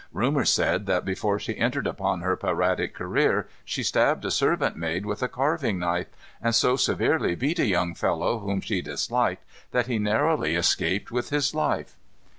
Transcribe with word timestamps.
Rumor 0.11 0.45
said 0.45 0.87
that 0.87 1.05
before 1.05 1.37
she 1.37 1.55
entered 1.55 1.85
upon 1.85 2.21
her 2.21 2.35
piratic 2.35 2.95
career 2.95 3.47
she 3.63 3.83
stabbed 3.83 4.25
a 4.25 4.31
servant 4.31 4.75
maid 4.75 5.05
with 5.05 5.21
a 5.21 5.27
carving 5.27 5.77
knife, 5.77 6.07
and 6.41 6.55
so 6.55 6.75
severely 6.75 7.35
beat 7.35 7.59
a 7.59 7.67
young 7.67 7.93
fellow 7.93 8.39
whom 8.39 8.61
she 8.61 8.81
disliked 8.81 9.45
that 9.69 9.85
he 9.85 9.99
narrowly 9.99 10.55
escaped 10.55 11.11
with 11.11 11.29
his 11.29 11.53
life. 11.53 11.97